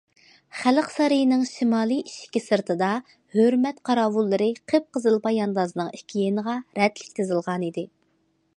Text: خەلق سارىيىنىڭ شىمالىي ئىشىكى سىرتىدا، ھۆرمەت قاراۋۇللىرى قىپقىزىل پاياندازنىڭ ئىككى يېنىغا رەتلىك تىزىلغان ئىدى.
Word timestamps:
خەلق 0.59 0.87
سارىيىنىڭ 0.93 1.43
شىمالىي 1.49 2.01
ئىشىكى 2.07 2.41
سىرتىدا، 2.45 2.87
ھۆرمەت 3.35 3.83
قاراۋۇللىرى 3.89 4.49
قىپقىزىل 4.73 5.21
پاياندازنىڭ 5.27 5.95
ئىككى 5.99 6.21
يېنىغا 6.25 6.57
رەتلىك 6.81 7.13
تىزىلغان 7.21 7.69
ئىدى. 7.69 7.89